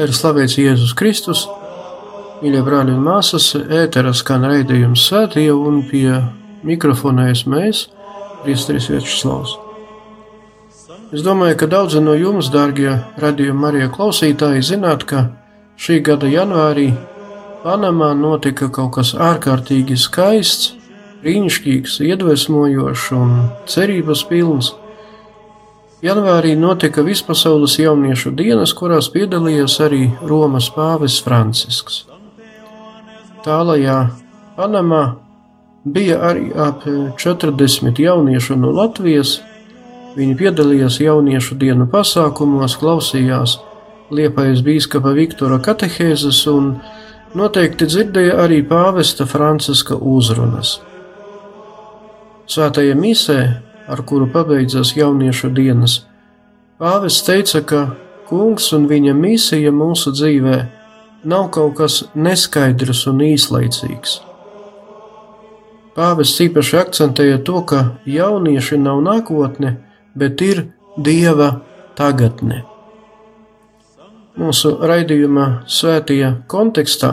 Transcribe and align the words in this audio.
Lai 0.00 0.06
ir 0.08 0.14
slavēts 0.16 0.54
Jēzus 0.56 0.94
Kristus, 0.96 1.40
mīļie 2.40 2.62
brāļi 2.64 2.94
un 2.94 3.02
māsas, 3.04 3.50
ēteras 3.52 4.22
skan 4.22 4.46
raidījums 4.48 5.02
svētie 5.10 5.50
un 5.52 5.82
pie 5.90 6.14
mikrofona 6.64 7.26
es 7.28 7.42
mēs, 7.44 7.82
Priesteris 8.40 8.86
Viečslavs. 8.88 9.52
Es 11.12 11.20
domāju, 11.20 11.58
ka 11.60 11.68
daudzi 11.68 12.00
no 12.00 12.14
jums, 12.16 12.48
dārgie 12.48 12.94
radījuma 13.20 13.66
Marija 13.66 13.90
klausītāji, 13.92 14.64
zināt, 14.70 15.04
ka 15.04 15.26
šī 15.76 16.00
gada 16.08 16.32
janvārī 16.32 16.94
Panamā 17.60 18.14
notika 18.16 18.70
kaut 18.72 18.94
kas 18.96 19.12
ārkārtīgi 19.12 20.00
skaists, 20.00 20.78
brīnišķīgs, 21.20 22.00
iedvesmojošs 22.08 23.10
un 23.20 23.36
cerības 23.68 24.24
pilns. 24.32 24.72
Janvārī 26.00 26.54
notika 26.56 27.02
vispasaules 27.04 27.74
jauniešu 27.76 28.30
dienas, 28.32 28.72
kurās 28.72 29.10
piedalījās 29.12 29.74
arī 29.84 30.06
Romas 30.24 30.70
pāvis 30.72 31.18
Francisks. 31.20 32.06
Tālajā 33.44 33.98
Panamā 34.56 35.02
bija 35.84 36.16
arī 36.30 36.48
ap 36.56 36.86
40 37.20 38.00
jauniešu 38.00 38.56
no 38.56 38.72
Latvijas. 38.72 39.38
Viņi 40.16 40.38
piedalījās 40.40 40.98
jauniešu 41.04 41.60
dienu 41.60 41.84
pasākumos, 41.92 42.80
klausījās 42.80 43.58
Liepājas 44.10 44.64
bīskapa 44.66 45.12
Viktora 45.14 45.60
katehēzes 45.62 46.42
un 46.50 46.72
noteikti 47.36 47.86
dzirdēja 47.86 48.40
arī 48.42 48.64
pāvesta 48.66 49.28
Franciska 49.28 49.94
uzrunas. 49.94 50.78
Svētajā 52.50 52.96
misē 52.98 53.40
ar 53.90 54.02
kuru 54.06 54.28
pabeidzās 54.30 54.94
jauniešu 54.96 55.50
dienas. 55.54 56.00
Pāvis 56.80 57.20
teica, 57.26 57.60
ka 57.60 57.80
kungs 58.30 58.70
un 58.76 58.86
viņa 58.90 59.14
misija 59.18 59.72
mūsu 59.74 60.14
dzīvē 60.14 60.58
nav 61.30 61.50
kaut 61.54 61.76
kas 61.80 62.02
neskaidrs 62.14 63.06
un 63.10 63.22
īslaicīgs. 63.26 64.20
Pāvis 65.96 66.36
īpaši 66.40 66.76
akcentēja 66.80 67.40
to, 67.44 67.60
ka 67.66 67.80
jaunieši 68.08 68.78
nav 68.80 69.02
nākotne, 69.04 69.74
bet 70.14 70.40
ir 70.46 70.62
dieva 70.96 71.50
tagadne. 71.98 72.62
Mūsu 74.40 74.76
raidījuma 74.86 75.66
svētajā 75.68 76.30
kontekstā 76.48 77.10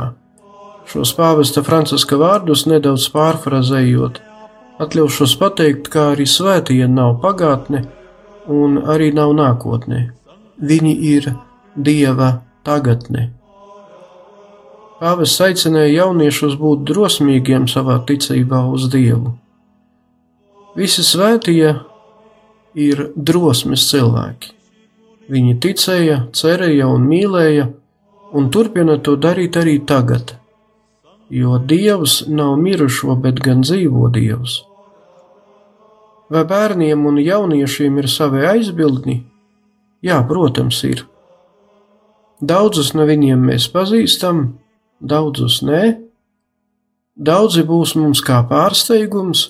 šos 0.88 1.12
pāvesta 1.18 1.64
Franciska 1.66 2.16
vārdus 2.22 2.64
nedaudz 2.70 3.10
pārfrazējot, 3.12 4.22
Atļaušos 4.78 5.34
pateikt, 5.42 5.88
ka 5.90 6.12
arī 6.14 6.28
svētie 6.30 6.86
nav 6.86 7.16
pagātne 7.24 7.82
un 8.54 8.78
arī 8.86 9.10
nav 9.16 9.34
nākotnē. 9.38 10.04
Viņi 10.62 10.94
ir 11.14 11.32
Dieva 11.74 12.30
tagadne. 12.66 13.32
Pāvests 14.98 15.42
aicināja 15.46 15.92
jauniešus 15.94 16.56
būt 16.62 16.86
drosmīgiem 16.90 17.68
savā 17.70 18.00
ticībā 18.06 18.64
uz 18.74 18.88
Dievu. 18.94 19.36
Visi 20.78 21.06
svētie 21.06 21.74
ir 22.78 23.04
drosmes 23.16 23.86
cilvēki. 23.90 24.54
Viņi 25.28 25.58
ticēja, 25.62 26.18
cerēja 26.38 26.88
un 26.88 27.06
mīlēja, 27.10 27.68
un 28.38 28.50
turpina 28.54 28.98
to 29.02 29.18
darīt 29.18 29.58
arī 29.60 29.80
tagad, 29.90 30.38
jo 31.30 31.58
Dievs 31.58 32.24
nav 32.28 32.56
mirušo, 32.62 33.16
bet 33.22 33.42
gan 33.44 33.62
dzīvo 33.66 34.10
Dievs. 34.14 34.62
Vai 36.30 36.44
bērniem 36.44 37.06
un 37.08 37.20
jauniešiem 37.24 38.00
ir 38.02 38.10
savi 38.12 38.44
aizbildni? 38.48 39.22
Jā, 40.04 40.20
protams, 40.28 40.82
ir. 40.84 41.06
Daudzus 42.44 42.92
no 42.94 43.08
viņiem 43.08 43.48
mēs 43.50 43.70
pazīstam, 43.74 44.58
daudzus 45.00 45.62
nē. 45.66 45.84
Daudzi 47.18 47.64
būs 47.66 47.96
mums 47.98 48.22
kā 48.22 48.44
pārsteigums, 48.46 49.48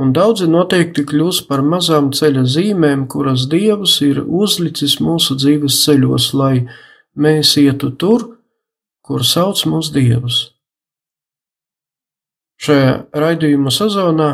un 0.00 0.14
daudzi 0.16 0.46
noteikti 0.48 1.04
kļūs 1.10 1.42
par 1.48 1.60
mazām 1.60 2.08
ceļa 2.16 2.46
zīmēm, 2.54 3.04
kuras 3.10 3.44
Dievs 3.52 3.98
ir 4.06 4.22
uzlicis 4.24 4.96
mūsu 5.04 5.36
dzīves 5.36 5.82
ceļos, 5.84 6.30
lai 6.40 6.54
mēs 7.20 7.52
ietu 7.60 7.92
tur, 8.00 8.24
kur 9.04 9.26
sauc 9.26 9.60
mūs 9.68 9.92
Dievs. 9.92 10.46
Šajā 12.60 12.94
raidījuma 13.16 13.72
sezonā 13.72 14.30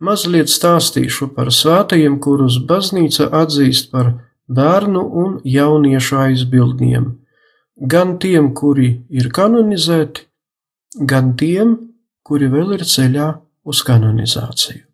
Mazliet 0.00 0.48
stāstīšu 0.48 1.28
par 1.36 1.50
svētajiem, 1.52 2.16
kurus 2.24 2.56
baznīca 2.64 3.26
atzīst 3.36 3.90
par 3.92 4.14
bērnu 4.48 5.02
un 5.22 5.34
jauniešu 5.44 6.16
aizbildniem, 6.22 7.10
gan 7.94 8.16
tiem, 8.22 8.54
kuri 8.56 8.88
ir 9.12 9.28
kanonizēti, 9.36 10.24
gan 11.12 11.34
tiem, 11.36 11.76
kuri 12.24 12.48
vēl 12.48 12.78
ir 12.78 12.86
ceļā 12.88 13.28
uz 13.68 13.84
kanonizāciju. 13.84 14.89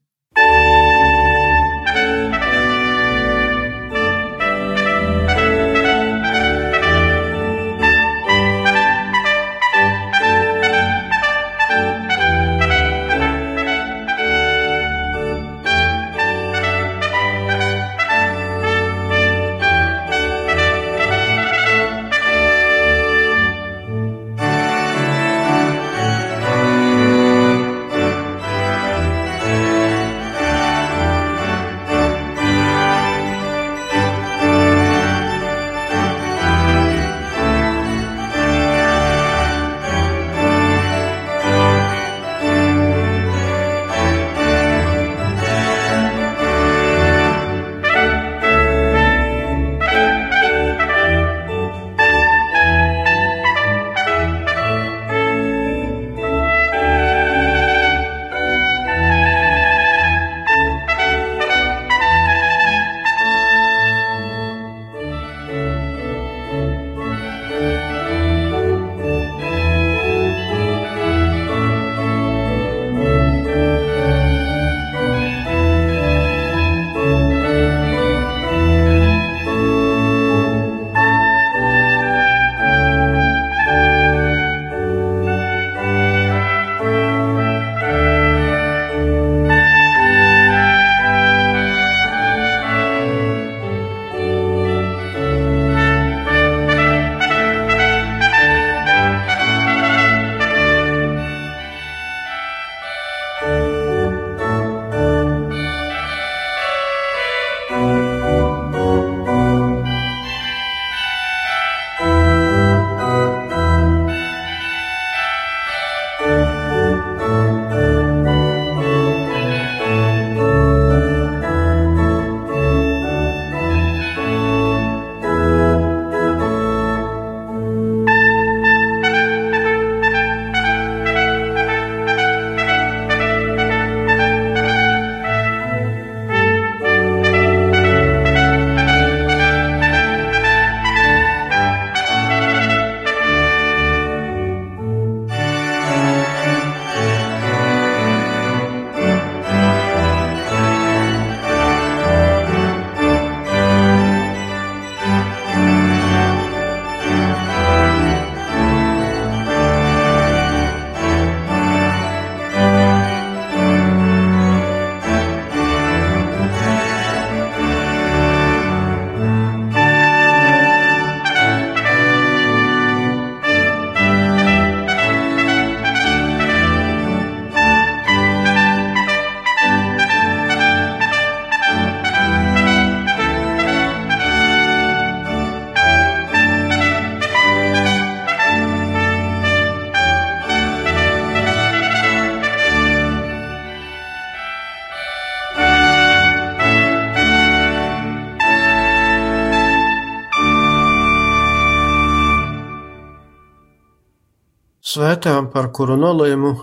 Svētā, 204.96 205.36
par 205.52 205.70
kuru 205.76 205.96
nolēmu 206.00 206.54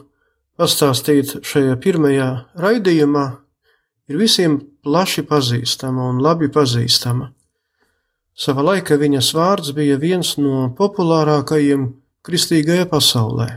pastāstīt 0.57 1.39
šajā 1.45 1.77
pirmajā 1.81 2.29
raidījumā, 2.59 3.25
ir 4.09 4.19
visiem 4.19 4.59
plaši 4.83 5.23
pazīstama 5.29 6.09
un 6.09 6.21
labi 6.23 6.49
pazīstama. 6.53 7.29
Sava 8.33 8.65
laika 8.65 8.97
viņas 8.97 9.29
vārds 9.37 9.73
bija 9.77 9.99
viens 10.01 10.33
no 10.41 10.71
populārākajiem 10.77 11.85
kristīgajā 12.25 12.87
pasaulē. 12.89 13.49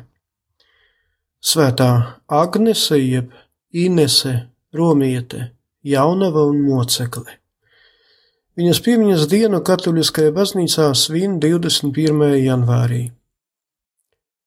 Svētā 1.40 1.90
Agnese 2.28 2.98
jeb 3.00 3.32
Inese 3.72 4.34
Romiete, 4.76 5.52
jaunava 5.86 6.44
un 6.50 6.60
mocekle. 6.66 7.38
Viņas 8.56 8.80
piemiņas 8.84 9.28
dienu 9.30 9.60
katoliskajā 9.64 10.32
baznīcā 10.36 10.90
svin 10.96 11.40
21. 11.40 12.36
janvārī. 12.40 13.15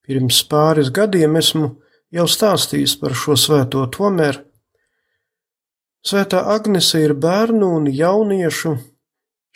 Pirms 0.10 0.42
pāris 0.50 0.90
gadiem 0.90 1.36
esmu 1.38 1.76
jau 2.10 2.26
stāstījis 2.26 2.96
par 2.98 3.14
šo 3.14 3.36
svēto, 3.38 3.84
tomēr 3.94 4.40
Svētā 6.00 6.40
Agnese 6.48 7.02
ir 7.04 7.12
bērnu 7.20 7.68
un 7.76 7.88
jauniešu 7.92 8.72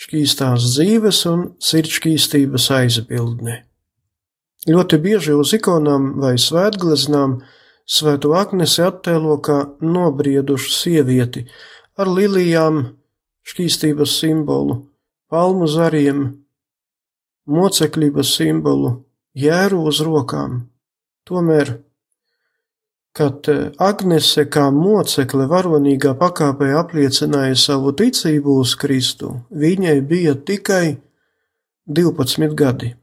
šķīstās 0.04 0.66
dzīves 0.76 1.22
un 1.32 1.46
sirdšķīstības 1.64 2.66
aizbildne. 2.78 3.56
Ļoti 4.68 5.00
bieži 5.06 5.38
uz 5.40 5.54
ikonām 5.56 6.18
vai 6.20 6.36
svētgleznām 6.40 7.38
Svēto 7.84 8.36
Agnesi 8.36 8.84
attēlo 8.84 9.40
kā 9.44 9.58
nobriedušu 9.84 10.76
sievieti 10.76 11.46
ar 12.00 12.12
lilijām, 12.12 12.84
šķīstības 13.48 14.20
simbolu, 14.22 14.78
palmu 15.32 15.68
zariem, 15.68 16.26
mocekļības 17.48 18.36
simbolu, 18.38 18.94
jēru 19.34 19.84
uz 19.90 20.02
rokām. 20.06 20.62
Tomēr 21.28 21.78
kad 23.14 23.50
eh, 23.50 23.70
Agnese 23.78 24.48
kā 24.50 24.68
mocekle 24.74 25.46
varonīgā 25.50 26.16
pakāpē 26.18 26.72
apliecināja 26.80 27.56
savu 27.60 27.94
ticību 27.98 28.58
uz 28.64 28.74
Kristu, 28.80 29.36
viņai 29.50 30.00
bija 30.10 30.34
tikai 30.36 30.98
12 31.86 32.58
gadi. 32.58 32.94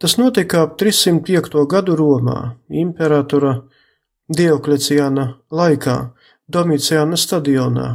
Tas 0.00 0.16
notika 0.16 0.64
ap 0.64 0.78
305. 0.80 1.66
gadu 1.68 1.96
Romā, 1.96 2.38
imperatora 2.72 3.58
Diokleciāna 4.30 5.26
laikā, 5.52 5.96
Domiciāna 6.48 7.18
stadionā. 7.20 7.88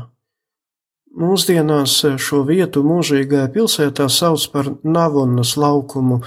Mūsdienās 1.15 1.93
šo 2.19 2.41
vietu 2.43 2.81
mūžīgajā 2.83 3.47
pilsētā 3.53 4.09
sauc 4.11 4.45
par 4.51 4.67
Navonas 4.83 5.53
laukumu, 5.55 6.17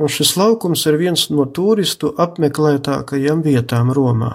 un 0.00 0.08
šis 0.08 0.36
laukums 0.40 0.86
ir 0.88 0.96
viens 0.96 1.26
no 1.28 1.44
turistu 1.44 2.14
apmeklētākajām 2.24 3.42
vietām 3.44 3.90
Romā. 3.92 4.30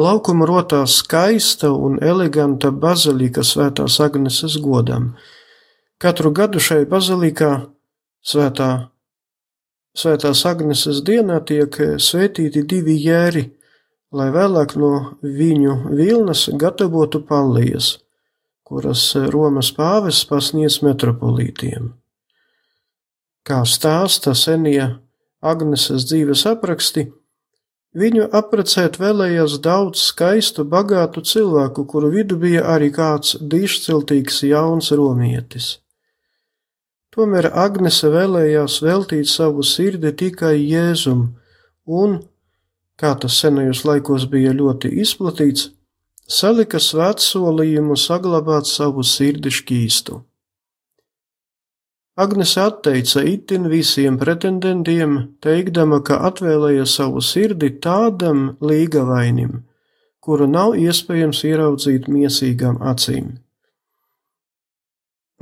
Laukuma 0.00 0.46
rotās 0.48 0.94
skaista 1.02 1.68
un 1.76 1.98
eleganta 2.00 2.70
bazilika 2.72 3.42
svētās 3.44 3.98
Agneses 4.00 4.56
godam. 4.64 5.10
Katru 6.00 6.30
gadu 6.32 6.62
šai 6.64 6.86
bazilikā 6.88 7.50
svētā, 8.24 8.70
svētās 9.92 10.46
Agneses 10.48 11.02
dienā 11.04 11.42
tiek 11.44 11.76
svētīti 12.00 12.64
divi 12.64 12.96
jēri, 13.04 13.44
lai 14.16 14.30
vēlāk 14.32 14.72
no 14.80 15.18
viņu 15.20 15.76
vilnas 15.92 16.46
gatavotu 16.56 17.20
pallijas, 17.28 17.98
kuras 18.72 19.10
Romas 19.28 19.68
pāvests 19.76 20.24
pasniedz 20.24 20.78
metropolītiem. 20.80 21.90
Kā 23.44 23.58
stāsta 23.68 24.32
senie 24.38 24.86
Agneses 25.44 26.06
dzīves 26.08 26.46
apraksti, 26.48 27.04
viņu 27.92 28.30
apprecēt 28.38 28.96
vēlējās 29.02 29.58
daudz 29.66 30.06
skaistu, 30.06 30.64
bagātu 30.64 31.20
cilvēku, 31.20 31.84
kuru 31.84 32.08
vidu 32.14 32.38
bija 32.40 32.62
arī 32.72 32.88
kāds 32.94 33.34
dišciltīgs 33.42 34.40
jauns 34.48 34.88
romietis. 34.96 35.68
Tomēr 37.12 37.50
Agnese 37.52 38.08
vēlējās 38.08 38.78
veltīt 38.86 39.28
savu 39.28 39.66
sirdi 39.68 40.14
tikai 40.16 40.54
Jēzum, 40.62 41.26
un, 41.84 42.22
kā 42.96 43.12
tas 43.20 43.36
senajos 43.42 43.84
laikos 43.84 44.24
bija 44.32 44.56
ļoti 44.56 44.94
izplatīts, 45.04 45.68
salika 46.32 46.80
svētsolījumu 46.80 47.96
saglabāt 48.00 48.68
savu 48.70 49.04
sirdi 49.04 49.52
šķīstu. 49.52 50.20
Agnese 52.22 52.60
atteica 52.60 53.22
itin 53.24 53.68
visiem 53.72 54.18
pretendentiem, 54.20 55.14
teikdama, 55.44 56.02
ka 56.04 56.18
atvēlēja 56.28 56.84
savu 56.88 57.22
sirdi 57.24 57.70
tādam 57.84 58.50
līgavainim, 58.60 59.62
kuru 60.20 60.48
nav 60.48 60.76
iespējams 60.80 61.40
ieraudzīt 61.48 62.08
miesīgām 62.12 62.82
acīm. 62.92 63.32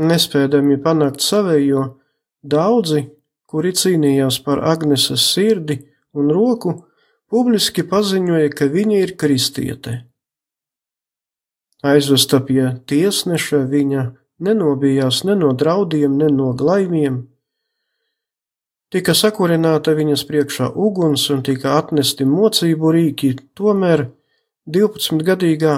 Nespēdami 0.00 0.78
panākt 0.80 1.26
savējo, 1.26 1.82
daudzi, 2.42 3.02
kuri 3.50 3.74
cīnījās 3.76 4.38
par 4.46 4.62
Agneses 4.72 5.26
sirdi 5.34 5.80
un 6.14 6.30
roku, 6.30 6.76
publiski 7.30 7.82
paziņoja, 7.82 8.54
ka 8.54 8.70
viņa 8.70 9.02
ir 9.02 9.18
kristiete. 9.18 9.98
Aizvesta 11.80 12.42
pie 12.44 12.74
tiesneša 12.86 13.62
viņa 13.70 14.02
nenobijās 14.44 15.22
ne 15.24 15.36
no 15.36 15.52
draudiem, 15.56 16.16
ne 16.18 16.28
no 16.32 16.52
glaimiem. 16.52 17.22
Tika 18.90 19.14
sakurināta 19.14 19.94
viņas 19.96 20.26
priekšā 20.28 20.72
uguns 20.74 21.28
un 21.30 21.44
tika 21.46 21.76
atnesti 21.78 22.26
mocību 22.26 22.92
rīki, 22.96 23.36
tomēr 23.54 24.08
12-gadīgā 24.68 25.76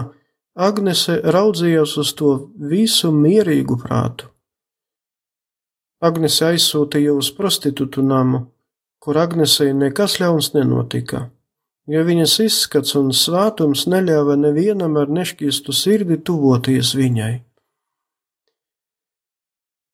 Agnese 0.52 1.14
raudzījās 1.34 1.94
uz 2.00 2.10
to 2.16 2.32
visu 2.72 3.08
mierīgu 3.12 3.78
prātu. 3.80 4.26
Agnese 6.02 6.50
aizsūtīja 6.50 7.14
uz 7.14 7.30
prostitūtu 7.36 8.02
namu, 8.04 8.42
kur 8.98 9.16
Agnesei 9.22 9.72
nekas 9.72 10.18
ļauns 10.20 10.50
nenotika, 10.56 11.30
jo 11.90 12.02
viņas 12.06 12.36
izskats 12.46 12.94
un 12.98 13.10
svātums 13.16 13.86
neļāva 13.90 14.36
nevienam 14.38 14.96
ar 15.00 15.10
nešķīstu 15.10 15.74
sirdi 15.74 16.18
tuvoties 16.18 16.94
viņai. 16.98 17.34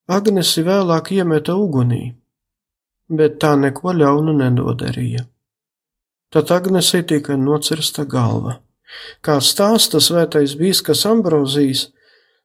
Agnesi 0.09 0.65
vēlāk 0.65 1.13
iemeta 1.17 1.57
ugunī, 1.57 2.15
bet 3.09 3.37
tā 3.43 3.57
neko 3.61 3.93
ļaunu 3.93 4.33
nenodarīja. 4.39 5.27
Tad 6.33 6.51
Agnesei 6.53 7.05
tika 7.09 7.37
nocirsta 7.37 8.05
galva. 8.05 8.59
Kā 9.25 9.37
stāsta 9.45 10.01
svētais 10.01 10.55
bīskas 10.61 11.05
Ambrozijas, 11.09 11.89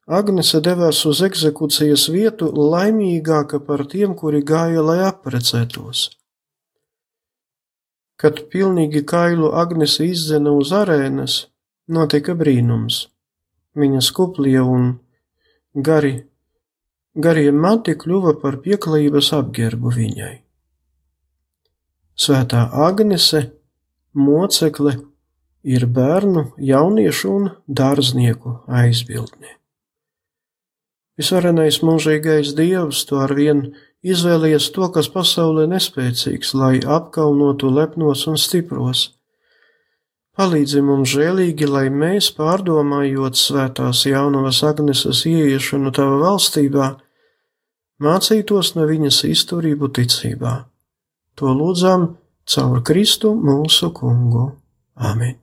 Agnese 0.08 0.60
devās 0.60 1.00
uz 1.08 1.22
eksekūcijas 1.24 2.10
vietu 2.12 2.50
laimīgāka 2.52 3.62
par 3.64 3.86
tiem, 3.88 4.16
kuri 4.20 4.44
gāja, 4.44 4.84
lai 4.84 5.00
apprecētos. 5.08 6.10
Kad 8.24 8.46
pilnīgi 8.52 9.04
kailu 9.04 9.52
Agnese 9.60 10.08
izdzena 10.08 10.54
uz 10.56 10.72
arēnas, 10.72 11.40
notika 11.92 12.38
brīnums. 12.40 13.08
Viņa 13.76 14.04
skuplie 14.06 14.62
un 14.64 14.94
gari 15.74 16.22
garie 17.14 17.52
mati 17.52 17.94
kļuva 17.98 18.38
par 18.42 18.58
pieklājības 18.64 19.32
apģērbu 19.38 19.94
viņai. 19.94 20.36
Svētā 22.14 22.68
Agnese, 22.86 23.44
mocekle, 24.14 24.98
ir 25.64 25.86
bērnu, 25.90 26.54
jauniešu 26.58 27.34
un 27.34 27.50
dārznieku 27.68 28.60
aizbildne. 28.68 29.58
Visvarenais 31.18 31.80
mūžīgais 31.86 32.56
dievs 32.58 33.04
to 33.10 33.22
ar 33.22 33.34
vien 33.38 33.68
izvēlējies 34.04 34.70
to, 34.76 34.90
kas 34.94 35.10
pasaulē 35.12 35.66
nespēcīgs, 35.72 36.54
lai 36.60 36.78
apkaunotu 36.84 37.72
lepnos 37.72 38.26
un 38.28 38.40
stipros. 38.40 39.12
Palīdzi 40.34 40.82
mums 40.82 41.12
žēlīgi, 41.14 41.68
lai 41.70 41.88
mēs, 41.94 42.32
pārdomājot 42.38 43.38
svētās 43.38 44.02
jaunavas 44.10 44.64
Agneses 44.66 45.22
ieiešanu 45.30 45.94
tava 45.94 46.18
valstībā, 46.24 46.90
mācītos 48.02 48.74
no 48.78 48.88
viņas 48.90 49.22
izturību 49.30 49.92
ticībā. 49.94 50.56
To 51.38 51.54
lūdzam 51.54 52.10
caur 52.50 52.82
Kristu 52.86 53.36
mūsu 53.38 53.94
kungu. 53.94 54.50
Āmen! 54.98 55.43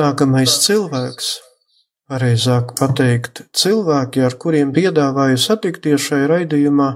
Nākamais 0.00 0.54
cilvēks, 0.64 1.26
pareizāk 2.08 2.70
pateikt, 2.78 3.42
cilvēki, 3.52 4.22
ar 4.24 4.32
kuriem 4.40 4.72
piedāvāju 4.72 5.36
satikties 5.42 6.00
šai 6.06 6.22
raidījumā, 6.30 6.86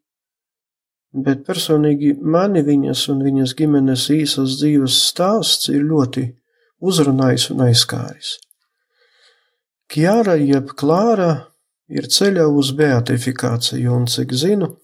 bet 1.15 1.47
personīgi 1.47 2.19
mani 2.19 2.63
viņas 2.67 3.09
un 3.15 3.23
viņas 3.23 3.55
ģimenes 3.59 4.11
īsas 4.11 4.59
dzīves 4.59 4.95
stāsts 5.11 5.69
ir 5.71 5.83
ļoti 5.87 6.35
uzrunājis 6.83 7.51
un 7.55 7.61
aizskāris. 7.69 8.39
Kjāra 9.87 10.35
jeb 10.41 10.75
Klāra 10.75 11.53
ir 11.87 12.11
ceļā 12.11 12.49
uz 12.51 12.73
beatifikāciju, 12.75 13.95
un 13.95 14.11
cik 14.11 14.35
zinu, 14.35 14.75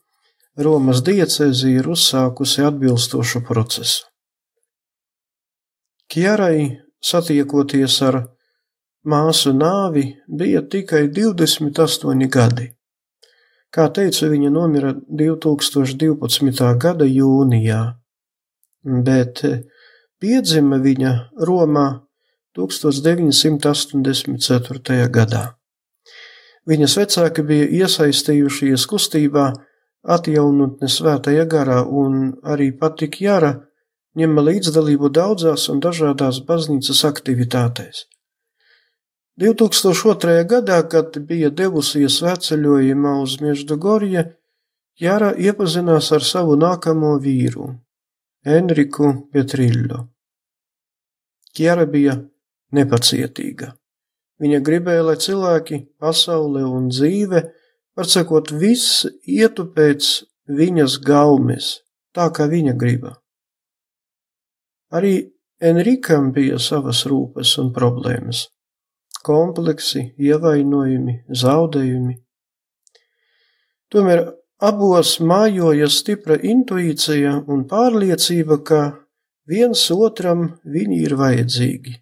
Romas 0.60 1.00
diecēzi 1.02 1.72
ir 1.80 1.88
uzsākusi 1.88 2.60
atbilstošu 2.68 3.40
procesu. 3.48 4.09
Kjārai 6.10 6.80
satiekoties 7.00 8.02
ar 8.02 8.18
māsu 9.06 9.52
nāvi 9.54 10.16
bija 10.26 10.62
tikai 10.62 11.06
28 11.08 12.28
gadi. 12.28 12.70
Kā 13.70 13.86
teicu, 13.94 14.26
viņa 14.32 14.50
nomira 14.50 14.94
2012. 14.94 16.72
gada 16.82 17.06
jūnijā, 17.06 17.82
bet 18.82 19.44
Piedzima 20.20 20.76
viņa 20.76 21.40
Romā 21.48 22.04
1984. 22.52 25.08
gadā. 25.08 25.56
Viņas 26.68 26.96
vecāki 26.98 27.40
bija 27.48 27.64
iesaistījušies 27.78 28.84
kustībā 28.90 29.46
atjaunotnes 30.04 30.92
svētajā 31.00 31.44
garā, 31.48 31.80
un 31.88 32.36
arī 32.44 32.68
pati 32.76 33.08
Jara 33.16 33.64
ņema 34.18 34.42
līdzdalību 34.48 35.10
daudzās 35.14 35.68
un 35.72 35.82
dažādās 35.84 36.40
baznīcas 36.46 37.04
aktivitātēs. 37.06 38.06
2002. 39.40 40.42
gadā, 40.44 40.82
kad 40.90 41.16
bija 41.26 41.50
devusies 41.50 42.18
sveceļojumā 42.20 43.14
uz 43.22 43.38
Mieždogorja, 43.40 44.26
Jara 45.00 45.30
iepazinās 45.32 46.10
ar 46.12 46.24
savu 46.26 46.58
nākamo 46.60 47.14
vīru, 47.24 47.70
Enriku 48.44 49.14
Petrillo. 49.32 50.02
Kjara 51.56 51.86
bija 51.88 52.18
nepacietīga. 52.76 53.70
Viņa 54.40 54.60
gribēja, 54.64 55.06
lai 55.08 55.16
cilvēki, 55.20 55.80
pasaule 56.00 56.66
un 56.68 56.90
dzīve, 56.92 57.42
var 57.96 58.10
sakot, 58.12 58.52
viss 58.52 59.06
ietu 59.24 59.66
pēc 59.72 60.10
viņas 60.60 60.98
gaumes, 61.04 61.72
tā 62.12 62.28
kā 62.36 62.44
viņa 62.50 62.76
griba. 62.76 63.16
Arī 64.90 65.14
Enrikam 65.60 66.30
bija 66.32 66.58
savas 66.58 67.04
rūpes 67.06 67.52
un 67.60 67.68
problēmas, 67.76 68.46
kompleksi, 69.26 70.06
ievainojumi, 70.16 71.18
zaudējumi. 71.36 72.14
Tomēr 73.92 74.24
Abos 74.60 75.14
mājoja 75.24 75.86
stipra 75.88 76.36
intuīcija 76.36 77.38
un 77.48 77.62
pārliecība, 77.68 78.58
ka 78.60 78.80
viens 79.48 79.86
otram 79.94 80.42
viņi 80.64 80.98
ir 81.00 81.14
vajadzīgi. 81.16 81.94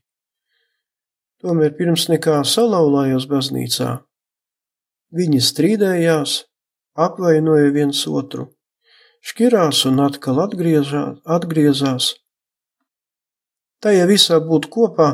Tomēr 1.39 1.77
pirms 1.79 2.09
nekā 2.11 2.41
salauzājās 2.43 3.29
baznīcā, 3.31 3.93
viņi 5.15 5.43
strīdējās, 5.51 6.33
apvainoja 6.99 7.71
viens 7.75 8.01
otru, 8.11 8.49
šķirās 9.23 9.85
un 9.87 10.03
atkal 10.09 10.43
atgriezās. 10.43 11.21
atgriezās. 11.25 12.15
Tajā 13.79 14.07
visā 14.11 14.41
būt 14.43 14.67
kopā 14.75 15.11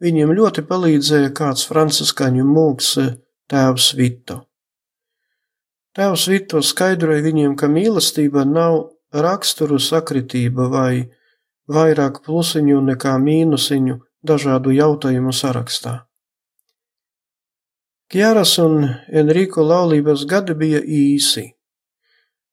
viņiem 0.00 0.32
ļoti 0.36 0.64
palīdzēja 0.68 1.32
kāds 1.36 1.66
franciskaņu 1.68 2.46
mūks 2.48 2.94
tēvs 3.50 3.90
Vito. 3.98 4.40
Tēvs 5.96 6.28
Vito 6.30 6.62
skaidroja 6.64 7.22
viņiem, 7.26 7.56
ka 7.58 7.68
mīlestība 7.68 8.46
nav 8.46 8.92
raksturu 9.12 9.80
sakritība 9.82 10.68
vai 10.70 11.10
vairāk 11.70 12.22
plusiņu 12.24 12.78
nekā 12.92 13.16
mīnusiņu 13.18 13.98
dažādu 14.22 14.72
jautājumu 14.76 15.34
sarakstā. 15.34 16.06
Kjāras 18.10 18.56
un 18.58 18.88
Enrico 19.06 19.62
laulības 19.62 20.24
gadi 20.30 20.56
bija 20.58 20.80
īsi, 20.82 21.44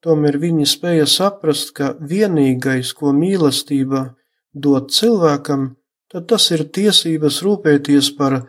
tomēr 0.05 0.37
viņi 0.37 0.67
spēja 0.69 1.07
saprast, 1.09 1.73
ka 1.73 1.95
vienīgais, 1.97 2.91
ko 2.93 3.13
mīlestība 3.13 4.16
dod 4.63 4.91
cilvēkam, 4.93 5.69
tad 6.11 6.27
tas 6.31 6.49
ir 6.55 6.65
tiesības 6.73 7.41
rūpēties 7.45 8.13
par 8.17 8.39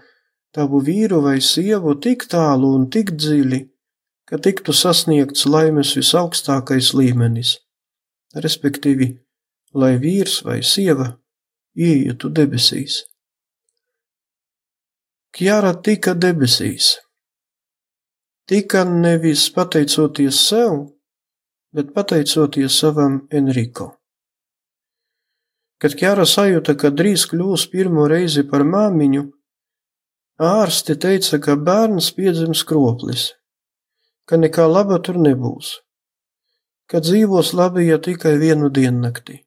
tavu 0.54 0.80
vīru 0.84 1.20
vai 1.24 1.38
sievu 1.44 1.94
tik 2.02 2.26
tālu 2.30 2.74
un 2.78 2.88
tik 2.90 3.12
dziļi, 3.16 3.60
ka 4.28 4.38
tiktu 4.44 4.74
sasniegts 4.76 5.46
laimes 5.48 5.94
visaugstākais 5.96 6.92
līmenis, 6.94 7.56
respektīvi, 8.36 9.12
lai 9.74 9.94
vīrs 10.02 10.42
vai 10.44 10.60
sieva 10.62 11.12
ieietu 11.76 12.30
debesīs. 12.34 13.04
Kjāra 15.34 15.74
tika 15.84 16.14
debesīs. 16.16 16.96
Tika 18.48 18.84
nevis 18.88 19.44
pateicoties 19.52 20.40
sev, 20.48 20.78
bet 21.72 21.92
pateicoties 21.94 22.80
savam 22.80 23.20
Enrico. 23.30 23.97
Kad 25.78 25.94
Kjāra 25.94 26.26
sajūta, 26.26 26.74
ka 26.74 26.90
drīz 26.90 27.28
kļūs 27.30 27.68
pirmo 27.70 28.08
reizi 28.10 28.42
par 28.42 28.66
māmiņu, 28.66 29.28
ārsti 30.42 30.98
teica, 30.98 31.38
ka 31.42 31.54
bērns 31.54 32.10
piedzims 32.16 32.64
kroplis 32.66 33.28
ka 34.28 34.36
nekā 34.36 34.66
laba 34.68 34.98
tur 35.00 35.16
nebūs, 35.24 35.78
ka 36.90 37.00
dzīvos 37.00 37.54
labi, 37.56 37.86
ja 37.88 37.96
tikai 37.96 38.36
vienu 38.40 38.68
diennakti. 38.68 39.40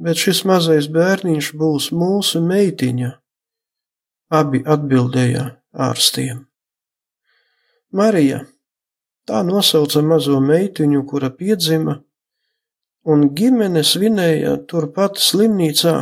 Bet 0.00 0.18
šis 0.18 0.42
mazais 0.48 0.88
bērniņš 0.90 1.52
būs 1.60 1.90
mūsu 1.94 2.42
meitiņa, 2.42 3.10
abi 4.40 4.62
atbildēja 4.74 5.44
ārstiem. 5.86 6.46
Marija, 7.94 8.40
tā 9.28 9.44
nosauca 9.46 10.02
mazo 10.02 10.40
meitiņu, 10.42 11.04
kura 11.06 11.30
piedzima, 11.30 12.00
un 13.10 13.28
ģimene 13.36 13.82
svinēja 13.86 14.56
turpat 14.70 15.20
slimnīcā, 15.20 15.94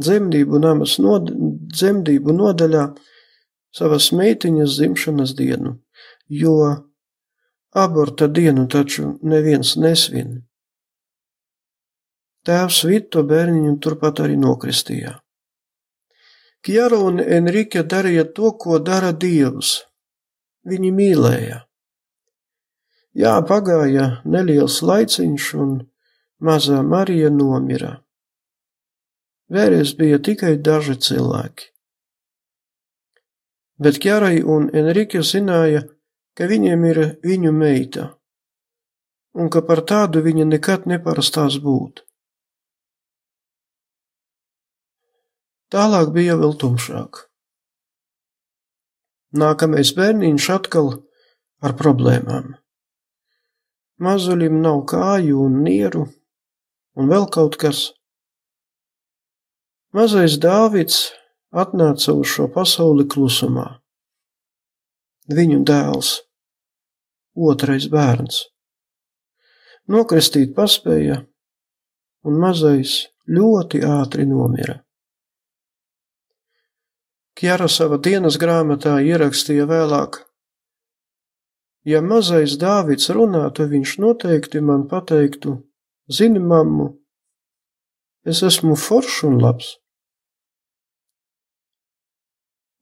dzemdību 0.00 0.60
namas 0.62 0.98
nod, 1.02 1.30
dzemdību 1.74 2.34
nodaļā, 2.38 2.86
savas 3.74 4.10
meitiņas 4.14 4.78
dzimšanas 4.78 5.34
dienu, 5.38 5.76
jo 6.28 6.56
aborta 7.74 8.28
dienu 8.28 8.66
taču 8.70 9.16
neviens 9.22 9.74
nesvin. 9.80 10.42
Tēvs 12.44 12.82
Vito 12.84 13.22
bērniņu 13.24 13.78
turpat 13.80 14.20
arī 14.20 14.36
nokristīja. 14.36 15.14
Kjara 16.64 16.98
un 17.04 17.20
Enrike 17.20 17.82
darīja 17.84 18.24
to, 18.36 18.50
ko 18.60 18.78
dara 18.80 19.12
Dievs. 19.12 19.78
Viņi 20.64 20.90
mīlēja. 20.96 21.58
Jā, 23.20 23.34
pagāja 23.48 24.06
neliels 24.24 24.78
laiciņš, 24.82 25.48
un 25.60 25.74
mazā 26.44 26.80
Marija 26.86 27.30
nomira. 27.32 27.94
Vēries 29.54 29.94
bija 29.98 30.20
tikai 30.24 30.56
daži 30.70 30.98
cilvēki 31.06 31.74
bet 33.76 33.98
Kjarai 33.98 34.42
un 34.46 34.68
Enrike 34.72 35.22
zināja, 35.26 35.84
ka 36.38 36.46
viņiem 36.50 36.84
ir 36.90 37.00
viņu 37.26 37.52
meita, 37.52 38.06
un 39.34 39.50
ka 39.50 39.62
par 39.66 39.84
tādu 39.90 40.22
viņa 40.24 40.46
nekad 40.52 40.86
neparastās 40.90 41.58
būt. 41.62 42.04
Tālāk 45.74 46.12
bija 46.14 46.36
vēl 46.38 46.54
tumšāk. 46.60 47.24
Nākamais 49.34 49.90
bērniņš 49.96 50.50
atkal 50.54 50.92
ar 51.64 51.72
problēmām. 51.74 52.52
Mazulim 53.98 54.60
nav 54.62 54.84
kāju 54.90 55.40
un 55.48 55.64
nieru, 55.66 56.04
un 56.94 57.10
vēl 57.10 57.26
kaut 57.34 57.58
kas. 57.60 57.90
Mazais 59.94 60.38
Dāvids 60.42 61.12
atnāca 61.54 62.14
uz 62.18 62.30
šo 62.32 62.48
pasauli 62.54 63.06
klusumā. 63.06 63.66
Viņu 65.30 65.62
dēls, 65.64 66.16
otrais 67.34 67.86
bērns. 67.92 68.42
Nokristīt 69.88 70.54
paspēja, 70.56 71.20
un 72.24 72.40
mazais 72.40 73.04
ļoti 73.28 73.82
ātri 73.86 74.26
nomira. 74.28 74.80
Kjara 77.34 77.66
sava 77.68 77.98
dienas 77.98 78.36
grāmatā 78.38 78.98
ierakstīja 79.02 79.66
vēlāk: 79.70 80.20
Ja 81.84 82.00
mazais 82.00 82.54
Dāvids 82.60 83.10
runātu, 83.12 83.66
viņš 83.68 83.96
noteikti 84.00 84.62
man 84.64 84.86
pateiktu: 84.88 85.58
Zini, 86.12 86.38
mammu, 86.38 86.90
es 88.28 88.42
esmu 88.44 88.74
foršs 88.76 89.22
un 89.24 89.38
labs. 89.40 89.70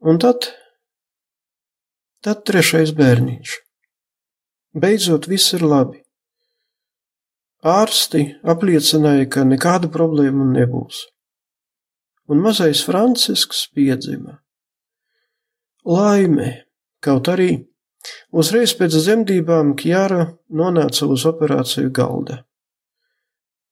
Un 0.03 0.19
tad, 0.19 0.49
tad 2.27 2.43
trešais 2.51 2.91
bērniņš. 2.99 3.55
Beidzot, 4.83 5.31
viss 5.31 5.55
ir 5.55 5.63
labi. 5.63 6.03
Ārsti 7.63 8.25
apliecināja, 8.43 9.31
ka 9.31 9.47
nekāda 9.47 9.87
problēma 9.95 10.49
nebūs. 10.51 11.05
Un 12.27 12.43
mazais 12.43 12.83
Francisks 12.83 13.69
piedzima. 13.71 14.41
Laime, 15.87 16.65
kaut 16.99 17.31
arī 17.31 17.53
uzreiz 18.35 18.75
pēc 18.75 18.99
dzemdībām 18.99 19.77
Kjara 19.79 20.33
nonāca 20.51 21.07
uz 21.07 21.23
operāciju 21.31 21.95
galda. 21.95 22.43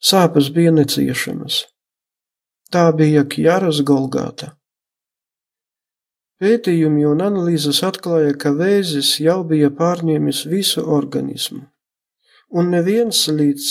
Sāpes 0.00 0.48
bija 0.54 0.72
neciešamas. 0.72 1.64
Tā 2.72 2.86
bija 2.96 3.26
Kjaras 3.28 3.82
Golgāta. 3.84 4.54
Pētījumi 6.40 7.04
un 7.04 7.20
analīzes 7.20 7.82
atklāja, 7.84 8.32
ka 8.32 8.54
vēzis 8.56 9.18
jau 9.20 9.42
bija 9.44 9.68
pārņēmis 9.76 10.46
visu 10.48 10.86
organismu 10.86 11.66
un 12.50 12.70
neviens 12.74 13.26
līdz 13.30 13.68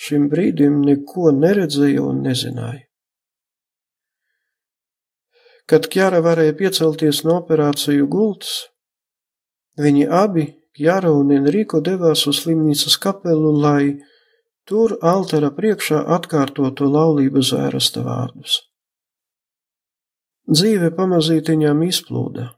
šim 0.00 0.28
brīdim 0.32 0.80
neko 0.86 1.32
neredzēja 1.36 2.04
un 2.06 2.22
nezināja. 2.26 2.86
Kad 5.70 5.86
Kjara 5.90 6.18
varēja 6.24 6.56
piecelties 6.58 7.22
no 7.26 7.36
operāciju 7.38 8.08
gultas, 8.10 8.70
viņi 9.78 10.08
abi, 10.10 10.46
Kjara 10.74 11.12
un 11.14 11.30
Enrico, 11.34 11.78
devās 11.82 12.24
uz 12.30 12.40
slimnīcas 12.42 12.96
kapelu, 13.02 13.52
lai 13.54 13.84
tur 14.70 14.96
altara 15.02 15.50
priekšā 15.58 16.04
atkārtotu 16.16 16.86
laulības 16.94 17.52
ērasta 17.58 18.06
vārdus. 18.06 18.60
Dzīve 20.50 20.94
pamazītiņām 20.96 21.84
izplūda 21.86 22.48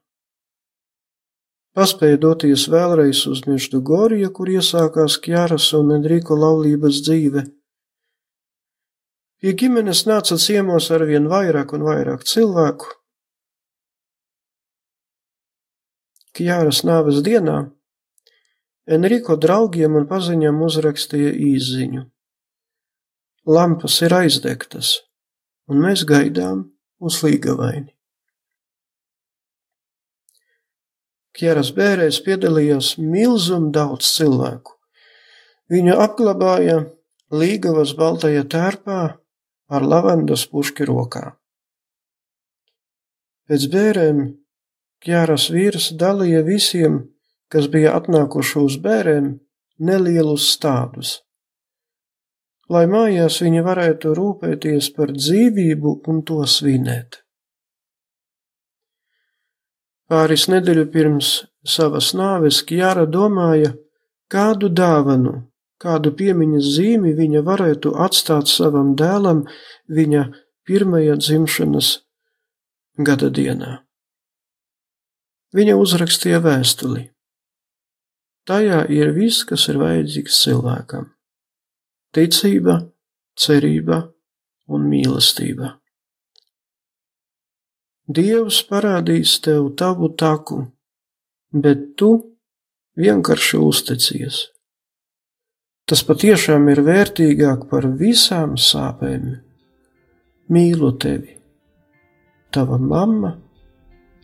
paspēja 1.76 2.20
doties 2.20 2.66
vēlreiz 2.72 3.24
uz 3.32 3.44
Meždu 3.48 3.80
Goriju, 3.88 4.30
kur 4.36 4.50
iesākās 4.52 5.18
Kjāras 5.24 5.70
un 5.78 5.92
Enriko 5.96 6.36
laulības 6.38 7.02
dzīve. 7.06 7.46
Pie 9.42 9.54
ģimenes 9.58 10.04
nāca 10.06 10.38
ciemos 10.38 10.90
arvien 10.94 11.26
vairāk 11.30 11.72
un 11.74 11.86
vairāk 11.88 12.26
cilvēku. 12.28 12.92
Kjāras 16.36 16.84
nāves 16.88 17.20
dienā 17.24 17.64
Enriko 18.90 19.36
draugiem 19.38 19.94
un 20.00 20.08
paziņām 20.10 20.58
uzrakstīja 20.66 21.32
īziņu. 21.38 22.04
Lampas 23.46 23.98
ir 24.02 24.14
aizdegtas, 24.14 24.94
un 25.70 25.82
mēs 25.82 26.02
gaidām 26.06 26.64
uz 27.02 27.20
līgavaini. 27.22 27.90
Kjeras 31.32 31.70
bērēs 31.74 32.18
piedalījās 32.26 32.96
milzum 32.98 33.70
daudz 33.72 34.10
cilvēku. 34.18 34.76
Viņu 35.72 35.94
apglabāja 36.04 36.82
Līgavas 37.32 37.94
baltajā 37.96 38.42
tērpā 38.52 38.98
ar 39.72 39.86
lavendas 39.88 40.42
puški 40.50 40.84
rokā. 40.84 41.30
Pēc 43.48 43.64
bērēm 43.72 44.20
Kjāras 45.02 45.48
vīrs 45.50 45.88
dalīja 45.98 46.42
visiem, 46.44 47.00
kas 47.52 47.68
bija 47.72 47.92
atnākuši 47.98 48.58
uz 48.62 48.78
bērēm, 48.84 49.34
nelielus 49.82 50.48
stādus, 50.54 51.18
lai 52.72 52.86
mājās 52.88 53.40
viņi 53.44 53.64
varētu 53.66 54.14
rūpēties 54.16 54.88
par 54.96 55.12
dzīvību 55.16 55.98
un 56.08 56.22
to 56.28 56.40
svinēt. 56.48 57.20
Pāris 60.12 60.48
nedēļu 60.52 60.88
pirms 60.92 61.28
savas 61.64 62.12
nāves 62.16 62.60
Kjāra 62.68 63.06
domāja, 63.08 63.72
kādu 64.32 64.68
dāvanu, 64.68 65.34
kādu 65.80 66.12
piemiņas 66.16 66.72
zīmi 66.76 67.14
viņa 67.16 67.44
varētu 67.46 67.94
atstāt 68.06 68.50
savam 68.52 68.92
dēlam 68.96 69.46
viņa 69.88 70.26
pirmajā 70.68 71.16
dzimšanas 71.20 71.94
gada 73.08 73.30
dienā. 73.32 73.80
Viņa 75.52 75.76
uzrakstīja 75.76 76.40
vēstuli. 76.44 77.11
Tajā 78.48 78.80
ir 78.90 79.12
viss, 79.14 79.44
kas 79.46 79.68
ir 79.70 79.78
vajadzīgs 79.78 80.40
cilvēkam- 80.42 81.06
ticība, 82.14 82.80
cerība 83.38 84.02
un 84.66 84.88
mīlestība. 84.90 85.76
Dievs 88.08 88.64
parādīs 88.66 89.36
tev 89.40 89.70
tavu 89.78 90.08
taku, 90.18 90.58
bet 91.54 91.94
tu 91.96 92.10
vienkārši 92.98 93.60
uzticies. 93.62 94.40
Tas 95.86 96.02
patiešām 96.02 96.68
ir 96.72 96.82
vērtīgāk 96.82 97.68
par 97.70 97.86
visām 98.00 98.56
sāpēm. 98.58 99.38
Mīlu 100.52 100.90
tevi, 100.98 101.36
tava 102.50 102.78
mamma 102.78 103.36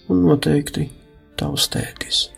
un 0.09 0.27
noteikti 0.27 0.89
tavs 1.39 1.69
tētis. 1.73 2.38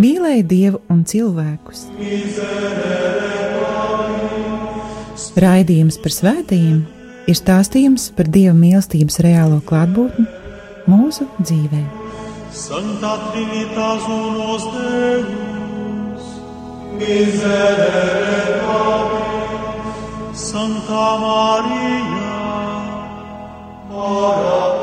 mīlēja 0.00 0.44
dievu 0.46 0.82
un 0.92 1.04
cilvēkus. 1.08 1.86
Raidījums 5.36 5.98
par 6.00 6.14
svētījumiem 6.14 6.84
ir 7.26 7.36
stāstījums 7.36 8.10
par 8.16 8.28
dieva 8.32 8.54
mīlestības 8.56 9.18
reālo 9.24 9.58
klātbūtni 9.66 10.26
mūsu 10.90 11.26
dzīvē. 11.40 11.82
Santa 12.56 13.16
Trinitas 13.26 14.06
unos 14.08 14.64
Deus, 14.72 16.30
miserere 16.96 18.60
Pabli, 18.64 20.32
Santa 20.32 21.04
Maria, 21.20 22.32
ora 23.92 24.75